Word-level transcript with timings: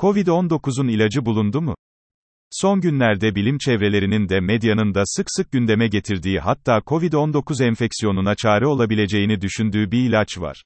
Covid-19'un 0.00 0.88
ilacı 0.88 1.24
bulundu 1.24 1.60
mu? 1.60 1.74
Son 2.50 2.80
günlerde 2.80 3.34
bilim 3.34 3.58
çevrelerinin 3.58 4.28
de 4.28 4.40
medyanın 4.40 4.94
da 4.94 5.02
sık 5.04 5.26
sık 5.30 5.52
gündeme 5.52 5.88
getirdiği 5.88 6.40
hatta 6.40 6.78
Covid-19 6.78 7.64
enfeksiyonuna 7.64 8.34
çare 8.34 8.66
olabileceğini 8.66 9.40
düşündüğü 9.40 9.90
bir 9.90 9.98
ilaç 9.98 10.38
var. 10.38 10.62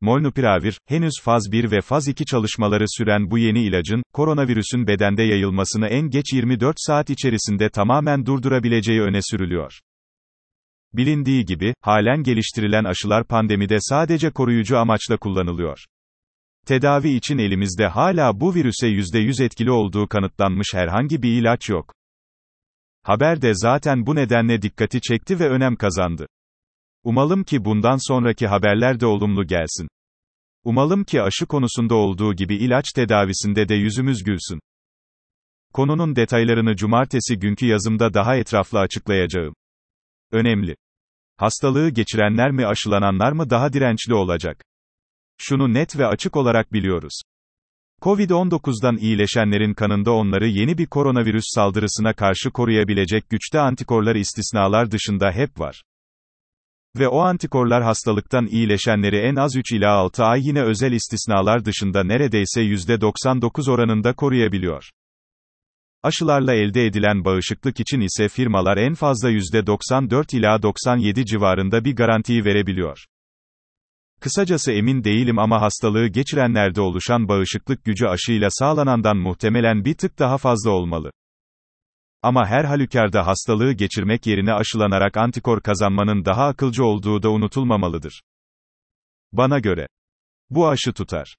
Molnupiravir, 0.00 0.78
henüz 0.86 1.12
faz 1.22 1.52
1 1.52 1.70
ve 1.70 1.80
faz 1.80 2.08
2 2.08 2.24
çalışmaları 2.24 2.84
süren 2.88 3.30
bu 3.30 3.38
yeni 3.38 3.62
ilacın, 3.62 4.02
koronavirüsün 4.12 4.86
bedende 4.86 5.22
yayılmasını 5.22 5.86
en 5.86 6.10
geç 6.10 6.32
24 6.32 6.76
saat 6.78 7.10
içerisinde 7.10 7.70
tamamen 7.70 8.26
durdurabileceği 8.26 9.00
öne 9.00 9.20
sürülüyor. 9.22 9.72
Bilindiği 10.92 11.44
gibi, 11.44 11.74
halen 11.80 12.22
geliştirilen 12.22 12.84
aşılar 12.84 13.26
pandemide 13.26 13.76
sadece 13.80 14.30
koruyucu 14.30 14.78
amaçla 14.78 15.16
kullanılıyor. 15.16 15.78
Tedavi 16.66 17.10
için 17.10 17.38
elimizde 17.38 17.86
hala 17.86 18.40
bu 18.40 18.54
virüse 18.54 18.88
%100 18.88 19.44
etkili 19.44 19.70
olduğu 19.70 20.08
kanıtlanmış 20.08 20.74
herhangi 20.74 21.22
bir 21.22 21.40
ilaç 21.40 21.68
yok. 21.68 21.94
Haber 23.02 23.42
de 23.42 23.54
zaten 23.54 24.06
bu 24.06 24.14
nedenle 24.14 24.62
dikkati 24.62 25.00
çekti 25.00 25.40
ve 25.40 25.48
önem 25.48 25.76
kazandı. 25.76 26.26
Umalım 27.04 27.44
ki 27.44 27.64
bundan 27.64 28.08
sonraki 28.08 28.46
haberler 28.46 29.00
de 29.00 29.06
olumlu 29.06 29.46
gelsin. 29.46 29.88
Umalım 30.64 31.04
ki 31.04 31.22
aşı 31.22 31.46
konusunda 31.46 31.94
olduğu 31.94 32.34
gibi 32.34 32.56
ilaç 32.56 32.84
tedavisinde 32.94 33.68
de 33.68 33.74
yüzümüz 33.74 34.24
gülsün. 34.24 34.60
Konunun 35.72 36.16
detaylarını 36.16 36.76
cumartesi 36.76 37.38
günkü 37.38 37.66
yazımda 37.66 38.14
daha 38.14 38.36
etraflı 38.36 38.78
açıklayacağım. 38.78 39.54
Önemli. 40.32 40.76
Hastalığı 41.36 41.90
geçirenler 41.90 42.50
mi 42.50 42.66
aşılananlar 42.66 43.32
mı 43.32 43.50
daha 43.50 43.72
dirençli 43.72 44.14
olacak? 44.14 44.64
Şunu 45.38 45.74
net 45.74 45.98
ve 45.98 46.06
açık 46.06 46.36
olarak 46.36 46.72
biliyoruz. 46.72 47.20
Covid-19'dan 48.02 48.96
iyileşenlerin 48.96 49.74
kanında 49.74 50.12
onları 50.12 50.48
yeni 50.48 50.78
bir 50.78 50.86
koronavirüs 50.86 51.44
saldırısına 51.54 52.12
karşı 52.12 52.50
koruyabilecek 52.50 53.30
güçte 53.30 53.60
antikorlar 53.60 54.14
istisnalar 54.14 54.90
dışında 54.90 55.32
hep 55.32 55.60
var. 55.60 55.82
Ve 56.98 57.08
o 57.08 57.20
antikorlar 57.20 57.82
hastalıktan 57.82 58.46
iyileşenleri 58.46 59.16
en 59.16 59.36
az 59.36 59.56
3 59.56 59.72
ila 59.72 59.90
6 59.90 60.24
ay 60.24 60.40
yine 60.44 60.62
özel 60.62 60.92
istisnalar 60.92 61.64
dışında 61.64 62.04
neredeyse 62.04 62.62
%99 62.62 63.70
oranında 63.70 64.12
koruyabiliyor. 64.12 64.90
Aşılarla 66.02 66.54
elde 66.54 66.86
edilen 66.86 67.24
bağışıklık 67.24 67.80
için 67.80 68.00
ise 68.00 68.28
firmalar 68.28 68.76
en 68.76 68.94
fazla 68.94 69.30
%94 69.30 70.36
ila 70.36 70.62
97 70.62 71.24
civarında 71.24 71.84
bir 71.84 71.96
garantiyi 71.96 72.44
verebiliyor. 72.44 73.04
Kısacası 74.20 74.72
emin 74.72 75.04
değilim 75.04 75.38
ama 75.38 75.60
hastalığı 75.60 76.08
geçirenlerde 76.08 76.80
oluşan 76.80 77.28
bağışıklık 77.28 77.84
gücü 77.84 78.06
aşıyla 78.06 78.48
sağlanandan 78.50 79.16
muhtemelen 79.16 79.84
bir 79.84 79.94
tık 79.94 80.18
daha 80.18 80.38
fazla 80.38 80.70
olmalı. 80.70 81.10
Ama 82.22 82.46
her 82.46 82.64
halükarda 82.64 83.26
hastalığı 83.26 83.72
geçirmek 83.72 84.26
yerine 84.26 84.52
aşılanarak 84.52 85.16
antikor 85.16 85.60
kazanmanın 85.60 86.24
daha 86.24 86.46
akılcı 86.46 86.84
olduğu 86.84 87.22
da 87.22 87.30
unutulmamalıdır. 87.30 88.22
Bana 89.32 89.58
göre. 89.58 89.86
Bu 90.50 90.68
aşı 90.68 90.92
tutar. 90.92 91.36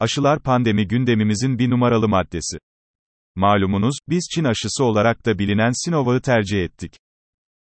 Aşılar 0.00 0.42
pandemi 0.42 0.88
gündemimizin 0.88 1.58
bir 1.58 1.70
numaralı 1.70 2.08
maddesi. 2.08 2.58
Malumunuz, 3.34 3.94
biz 4.08 4.28
Çin 4.34 4.44
aşısı 4.44 4.84
olarak 4.84 5.26
da 5.26 5.38
bilinen 5.38 5.84
Sinovac'ı 5.84 6.22
tercih 6.22 6.62
ettik. 6.62 6.92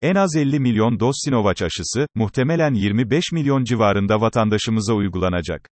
En 0.06 0.16
az 0.16 0.36
50 0.36 0.60
milyon 0.60 1.00
doz 1.00 1.16
Sinovac 1.26 1.62
aşısı, 1.62 2.08
muhtemelen 2.16 2.74
25 2.74 3.32
milyon 3.32 3.64
civarında 3.64 4.22
vatandaşımıza 4.22 4.94
uygulanacak. 4.94 5.70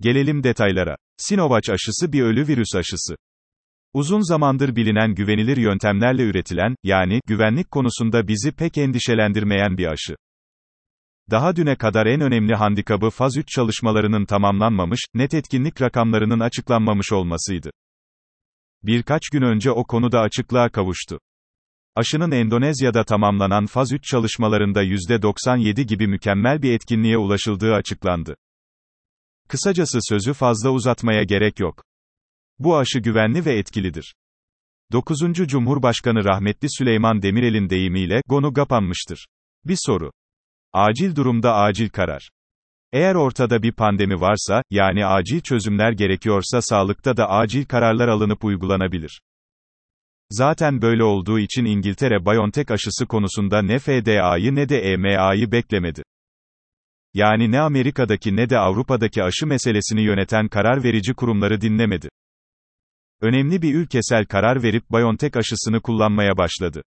Gelelim 0.00 0.42
detaylara. 0.42 0.96
Sinovac 1.16 1.70
aşısı 1.70 2.12
bir 2.12 2.22
ölü 2.22 2.48
virüs 2.48 2.74
aşısı. 2.76 3.16
Uzun 3.92 4.28
zamandır 4.28 4.76
bilinen 4.76 5.14
güvenilir 5.14 5.56
yöntemlerle 5.56 6.22
üretilen, 6.22 6.76
yani, 6.82 7.20
güvenlik 7.26 7.70
konusunda 7.70 8.28
bizi 8.28 8.52
pek 8.52 8.78
endişelendirmeyen 8.78 9.78
bir 9.78 9.86
aşı. 9.86 10.16
Daha 11.30 11.56
düne 11.56 11.76
kadar 11.76 12.06
en 12.06 12.20
önemli 12.20 12.54
handikabı 12.54 13.10
faz 13.10 13.36
3 13.36 13.48
çalışmalarının 13.48 14.24
tamamlanmamış, 14.24 15.00
net 15.14 15.34
etkinlik 15.34 15.82
rakamlarının 15.82 16.40
açıklanmamış 16.40 17.12
olmasıydı. 17.12 17.70
Birkaç 18.82 19.22
gün 19.32 19.42
önce 19.42 19.70
o 19.70 19.84
konuda 19.84 20.20
açıklığa 20.20 20.68
kavuştu. 20.68 21.18
Aşının 21.96 22.30
Endonezya'da 22.30 23.04
tamamlanan 23.04 23.66
faz 23.66 23.92
3 23.92 24.04
çalışmalarında 24.04 24.84
%97 24.84 25.82
gibi 25.82 26.06
mükemmel 26.06 26.62
bir 26.62 26.72
etkinliğe 26.72 27.18
ulaşıldığı 27.18 27.74
açıklandı. 27.74 28.36
Kısacası 29.48 29.98
sözü 30.02 30.32
fazla 30.32 30.70
uzatmaya 30.70 31.22
gerek 31.22 31.60
yok. 31.60 31.84
Bu 32.58 32.76
aşı 32.76 32.98
güvenli 32.98 33.44
ve 33.44 33.58
etkilidir. 33.58 34.14
9. 34.92 35.18
Cumhurbaşkanı 35.34 36.24
rahmetli 36.24 36.68
Süleyman 36.70 37.22
Demirel'in 37.22 37.70
deyimiyle, 37.70 38.20
gonu 38.28 38.52
kapanmıştır. 38.52 39.26
Bir 39.64 39.78
soru. 39.86 40.12
Acil 40.72 41.16
durumda 41.16 41.54
acil 41.54 41.88
karar. 41.88 42.30
Eğer 42.92 43.14
ortada 43.14 43.62
bir 43.62 43.72
pandemi 43.72 44.20
varsa, 44.20 44.62
yani 44.70 45.06
acil 45.06 45.40
çözümler 45.40 45.92
gerekiyorsa 45.92 46.62
sağlıkta 46.62 47.16
da 47.16 47.30
acil 47.30 47.64
kararlar 47.64 48.08
alınıp 48.08 48.44
uygulanabilir. 48.44 49.20
Zaten 50.30 50.82
böyle 50.82 51.04
olduğu 51.04 51.38
için 51.38 51.64
İngiltere 51.64 52.24
BioNTech 52.24 52.70
aşısı 52.70 53.06
konusunda 53.06 53.62
ne 53.62 53.78
FDA'yı 53.78 54.54
ne 54.54 54.68
de 54.68 54.78
EMA'yı 54.78 55.52
beklemedi. 55.52 56.02
Yani 57.14 57.50
ne 57.50 57.60
Amerika'daki 57.60 58.36
ne 58.36 58.50
de 58.50 58.58
Avrupa'daki 58.58 59.22
aşı 59.22 59.46
meselesini 59.46 60.02
yöneten 60.02 60.48
karar 60.48 60.84
verici 60.84 61.14
kurumları 61.14 61.60
dinlemedi. 61.60 62.08
Önemli 63.20 63.62
bir 63.62 63.74
ülkesel 63.74 64.26
karar 64.26 64.62
verip 64.62 64.90
BioNTech 64.90 65.36
aşısını 65.36 65.80
kullanmaya 65.80 66.36
başladı. 66.36 66.82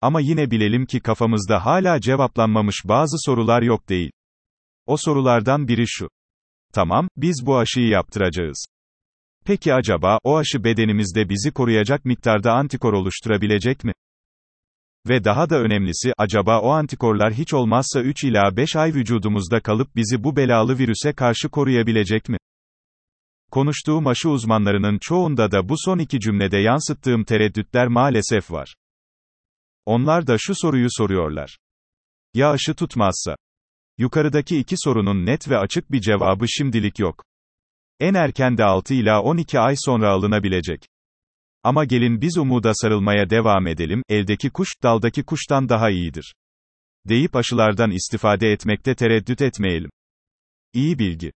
Ama 0.00 0.20
yine 0.20 0.50
bilelim 0.50 0.86
ki 0.86 1.00
kafamızda 1.00 1.66
hala 1.66 2.00
cevaplanmamış 2.00 2.76
bazı 2.84 3.16
sorular 3.18 3.62
yok 3.62 3.88
değil. 3.88 4.10
O 4.86 4.96
sorulardan 4.96 5.68
biri 5.68 5.84
şu. 5.86 6.08
Tamam, 6.72 7.08
biz 7.16 7.42
bu 7.46 7.58
aşıyı 7.58 7.88
yaptıracağız. 7.88 8.66
Peki 9.48 9.74
acaba, 9.74 10.18
o 10.24 10.36
aşı 10.36 10.64
bedenimizde 10.64 11.28
bizi 11.28 11.50
koruyacak 11.50 12.04
miktarda 12.04 12.52
antikor 12.52 12.92
oluşturabilecek 12.92 13.84
mi? 13.84 13.92
Ve 15.08 15.24
daha 15.24 15.50
da 15.50 15.60
önemlisi, 15.60 16.12
acaba 16.18 16.60
o 16.60 16.68
antikorlar 16.70 17.32
hiç 17.32 17.54
olmazsa 17.54 18.00
3 18.00 18.24
ila 18.24 18.56
5 18.56 18.76
ay 18.76 18.94
vücudumuzda 18.94 19.60
kalıp 19.60 19.96
bizi 19.96 20.24
bu 20.24 20.36
belalı 20.36 20.78
virüse 20.78 21.12
karşı 21.12 21.48
koruyabilecek 21.48 22.28
mi? 22.28 22.36
Konuştuğum 23.50 24.06
aşı 24.06 24.30
uzmanlarının 24.30 24.98
çoğunda 25.00 25.50
da 25.50 25.68
bu 25.68 25.74
son 25.78 25.98
iki 25.98 26.20
cümlede 26.20 26.58
yansıttığım 26.58 27.24
tereddütler 27.24 27.88
maalesef 27.88 28.50
var. 28.50 28.74
Onlar 29.86 30.26
da 30.26 30.36
şu 30.38 30.54
soruyu 30.54 30.88
soruyorlar. 30.90 31.58
Ya 32.34 32.50
aşı 32.50 32.74
tutmazsa? 32.74 33.36
Yukarıdaki 33.98 34.58
iki 34.58 34.74
sorunun 34.78 35.26
net 35.26 35.50
ve 35.50 35.58
açık 35.58 35.92
bir 35.92 36.00
cevabı 36.00 36.48
şimdilik 36.48 36.98
yok. 36.98 37.27
En 38.00 38.14
erken 38.14 38.58
de 38.58 38.64
6 38.64 38.94
ila 38.94 39.22
12 39.22 39.58
ay 39.60 39.74
sonra 39.76 40.10
alınabilecek. 40.10 40.84
Ama 41.62 41.84
gelin 41.84 42.20
biz 42.20 42.38
umuda 42.38 42.72
sarılmaya 42.74 43.30
devam 43.30 43.66
edelim, 43.66 44.02
eldeki 44.08 44.50
kuş, 44.50 44.68
daldaki 44.82 45.22
kuştan 45.22 45.68
daha 45.68 45.90
iyidir. 45.90 46.34
Deyip 47.08 47.36
aşılardan 47.36 47.90
istifade 47.90 48.52
etmekte 48.52 48.94
tereddüt 48.94 49.42
etmeyelim. 49.42 49.90
İyi 50.74 50.98
bilgi. 50.98 51.32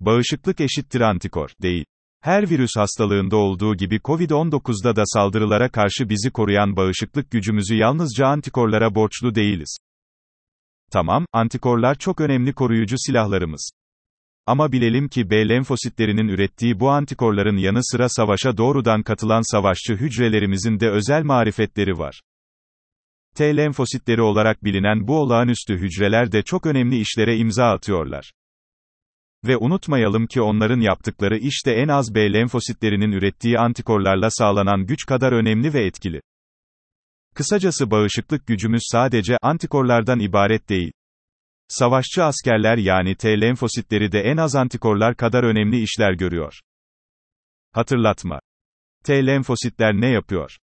Bağışıklık 0.00 0.60
eşittir 0.60 1.00
antikor, 1.00 1.50
değil. 1.62 1.84
Her 2.20 2.50
virüs 2.50 2.70
hastalığında 2.76 3.36
olduğu 3.36 3.76
gibi 3.76 3.96
COVID-19'da 3.96 4.96
da 4.96 5.02
saldırılara 5.06 5.68
karşı 5.70 6.08
bizi 6.08 6.30
koruyan 6.30 6.76
bağışıklık 6.76 7.30
gücümüzü 7.30 7.74
yalnızca 7.74 8.26
antikorlara 8.26 8.94
borçlu 8.94 9.34
değiliz. 9.34 9.76
Tamam, 10.90 11.26
antikorlar 11.32 11.94
çok 11.94 12.20
önemli 12.20 12.52
koruyucu 12.52 12.96
silahlarımız. 12.98 13.70
Ama 14.46 14.72
bilelim 14.72 15.08
ki 15.08 15.30
B 15.30 15.48
lenfositlerinin 15.48 16.28
ürettiği 16.28 16.80
bu 16.80 16.90
antikorların 16.90 17.56
yanı 17.56 17.78
sıra 17.82 18.08
savaşa 18.08 18.56
doğrudan 18.56 19.02
katılan 19.02 19.52
savaşçı 19.52 19.94
hücrelerimizin 19.94 20.80
de 20.80 20.90
özel 20.90 21.22
marifetleri 21.22 21.98
var. 21.98 22.20
T 23.34 23.56
lenfositleri 23.56 24.22
olarak 24.22 24.64
bilinen 24.64 25.08
bu 25.08 25.20
olağanüstü 25.20 25.76
hücreler 25.76 26.32
de 26.32 26.42
çok 26.42 26.66
önemli 26.66 27.00
işlere 27.00 27.36
imza 27.36 27.64
atıyorlar. 27.64 28.32
Ve 29.46 29.56
unutmayalım 29.56 30.26
ki 30.26 30.40
onların 30.40 30.80
yaptıkları 30.80 31.38
işte 31.38 31.72
en 31.72 31.88
az 31.88 32.14
B 32.14 32.32
lenfositlerinin 32.32 33.12
ürettiği 33.12 33.58
antikorlarla 33.58 34.30
sağlanan 34.30 34.86
güç 34.86 35.06
kadar 35.06 35.32
önemli 35.32 35.74
ve 35.74 35.86
etkili. 35.86 36.20
Kısacası 37.34 37.90
bağışıklık 37.90 38.46
gücümüz 38.46 38.82
sadece 38.92 39.38
antikorlardan 39.42 40.20
ibaret 40.20 40.68
değil. 40.68 40.92
Savaşçı 41.78 42.24
askerler 42.24 42.76
yani 42.76 43.14
T 43.14 43.40
lenfositleri 43.40 44.12
de 44.12 44.20
en 44.20 44.36
az 44.36 44.56
antikorlar 44.56 45.16
kadar 45.16 45.44
önemli 45.44 45.82
işler 45.82 46.12
görüyor. 46.12 46.60
Hatırlatma. 47.72 48.40
T 49.04 49.26
lenfositler 49.26 49.94
ne 49.94 50.10
yapıyor? 50.10 50.56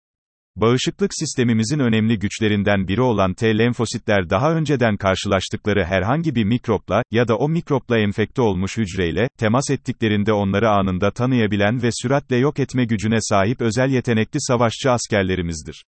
Bağışıklık 0.56 1.12
sistemimizin 1.14 1.80
önemli 1.80 2.20
güçlerinden 2.20 2.88
biri 2.88 3.02
olan 3.02 3.34
T 3.34 3.58
lenfositler 3.58 4.30
daha 4.30 4.54
önceden 4.54 4.98
karşılaştıkları 4.98 5.86
herhangi 5.86 6.36
bir 6.36 6.44
mikropla 6.44 7.04
ya 7.12 7.28
da 7.28 7.38
o 7.38 7.50
mikropla 7.50 8.00
enfekte 8.00 8.42
olmuş 8.42 8.78
hücreyle 8.78 9.28
temas 9.38 9.70
ettiklerinde 9.70 10.34
onları 10.34 10.70
anında 10.70 11.12
tanıyabilen 11.12 11.84
ve 11.84 11.90
süratle 11.92 12.36
yok 12.36 12.60
etme 12.60 12.86
gücüne 12.86 13.18
sahip 13.22 13.62
özel 13.62 13.90
yetenekli 13.90 14.38
savaşçı 14.42 14.92
askerlerimizdir. 14.92 15.84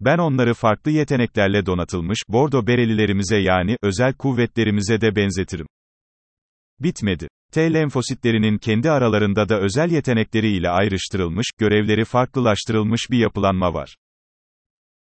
Ben 0.00 0.18
onları 0.18 0.54
farklı 0.54 0.90
yeteneklerle 0.90 1.66
donatılmış 1.66 2.18
bordo 2.28 2.66
berelilerimize 2.66 3.36
yani 3.36 3.76
özel 3.82 4.14
kuvvetlerimize 4.14 5.00
de 5.00 5.16
benzetirim. 5.16 5.66
Bitmedi. 6.80 7.28
T 7.52 7.74
lenfositlerinin 7.74 8.58
kendi 8.58 8.90
aralarında 8.90 9.48
da 9.48 9.60
özel 9.60 9.90
yetenekleri 9.90 10.56
ile 10.56 10.70
ayrıştırılmış, 10.70 11.46
görevleri 11.58 12.04
farklılaştırılmış 12.04 13.00
bir 13.10 13.18
yapılanma 13.18 13.74
var. 13.74 13.96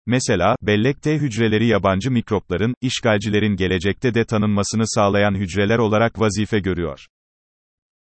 Mesela, 0.05 0.55
bellek 0.61 1.01
T 1.01 1.17
hücreleri 1.17 1.67
yabancı 1.67 2.11
mikropların, 2.11 2.73
işgalcilerin 2.81 3.55
gelecekte 3.55 4.13
de 4.13 4.25
tanınmasını 4.25 4.83
sağlayan 4.87 5.35
hücreler 5.35 5.77
olarak 5.77 6.19
vazife 6.19 6.59
görüyor. 6.59 6.99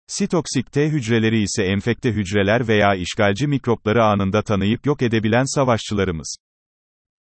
Sitoksik 0.07 0.73
T 0.73 0.89
hücreleri 0.89 1.43
ise 1.43 1.65
enfekte 1.65 2.13
hücreler 2.13 2.69
veya 2.69 2.95
işgalci 2.95 3.47
mikropları 3.47 4.05
anında 4.05 4.43
tanıyıp 4.43 4.87
yok 4.87 5.03
edebilen 5.03 5.55
savaşçılarımız. 5.55 6.37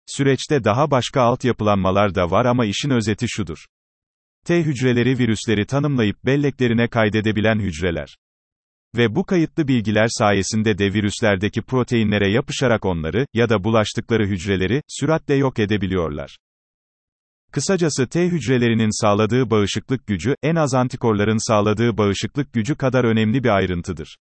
Süreçte 0.05 0.63
daha 0.63 0.91
başka 0.91 1.21
alt 1.21 1.44
yapılanmalar 1.44 2.15
da 2.15 2.31
var 2.31 2.45
ama 2.45 2.65
işin 2.65 2.89
özeti 2.89 3.25
şudur. 3.29 3.65
T 4.45 4.63
hücreleri 4.63 5.17
virüsleri 5.17 5.65
tanımlayıp 5.65 6.25
belleklerine 6.25 6.88
kaydedebilen 6.88 7.59
hücreler. 7.59 8.17
Ve 8.97 9.15
bu 9.15 9.25
kayıtlı 9.25 9.67
bilgiler 9.67 10.07
sayesinde 10.09 10.77
de 10.77 10.94
virüslerdeki 10.94 11.61
proteinlere 11.61 12.31
yapışarak 12.31 12.85
onları, 12.85 13.25
ya 13.33 13.50
da 13.50 13.63
bulaştıkları 13.63 14.27
hücreleri, 14.27 14.81
süratle 14.88 15.35
yok 15.35 15.59
edebiliyorlar. 15.59 16.38
Kısacası 17.51 18.07
T 18.07 18.25
hücrelerinin 18.25 19.01
sağladığı 19.01 19.50
bağışıklık 19.50 20.07
gücü, 20.07 20.35
en 20.44 20.55
az 20.55 20.73
antikorların 20.73 21.47
sağladığı 21.47 21.97
bağışıklık 21.97 22.53
gücü 22.53 22.75
kadar 22.75 23.03
önemli 23.03 23.44
bir 23.44 23.50
ayrıntıdır. 23.50 24.17